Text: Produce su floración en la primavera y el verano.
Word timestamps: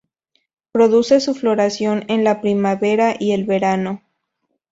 Produce 0.71 1.19
su 1.19 1.35
floración 1.35 2.05
en 2.07 2.23
la 2.23 2.41
primavera 2.41 3.13
y 3.19 3.33
el 3.33 3.43
verano. 3.43 4.01